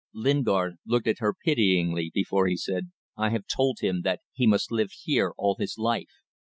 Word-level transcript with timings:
Lingard 0.15 0.77
looked 0.83 1.05
at 1.05 1.19
her 1.19 1.31
pityingly 1.31 2.09
before 2.11 2.47
he 2.47 2.57
said 2.57 2.89
"I 3.15 3.29
have 3.29 3.45
told 3.45 3.81
him 3.81 4.01
that 4.01 4.21
he 4.33 4.47
must 4.47 4.71
live 4.71 4.89
here 5.03 5.31
all 5.37 5.57
his 5.59 5.77
life 5.77 6.23